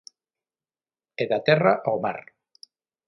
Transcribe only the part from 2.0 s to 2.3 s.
mar.